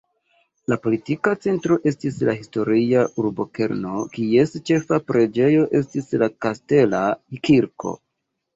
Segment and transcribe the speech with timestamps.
[0.71, 7.07] La politika centro estis la historia urbokerno, kies ĉefa preĝejo estis la kastela
[7.49, 7.97] kirko.